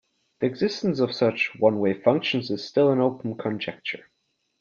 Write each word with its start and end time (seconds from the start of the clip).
The 0.39 0.47
existence 0.47 0.99
of 0.99 1.13
such 1.13 1.51
one-way 1.59 1.93
functions 1.93 2.49
is 2.49 2.67
still 2.67 2.91
an 2.91 2.99
open 3.01 3.37
conjecture. 3.37 4.07